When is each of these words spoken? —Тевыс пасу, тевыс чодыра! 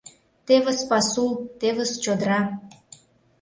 —Тевыс 0.45 0.79
пасу, 0.89 1.27
тевыс 1.59 1.91
чодыра! 2.03 2.41